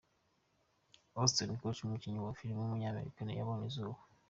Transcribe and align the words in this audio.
Ashton 1.21 1.51
Kutcher, 1.59 1.83
umukinnyi 1.85 2.19
wa 2.21 2.35
filime 2.39 2.59
w’umunyamerika 2.61 3.19
yabonye 3.39 3.65
izuba. 3.71 3.99